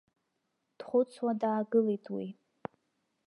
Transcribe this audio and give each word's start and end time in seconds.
Дхәыцуа 0.77 1.31
даагылеит 1.41 2.05
уи. 2.15 2.27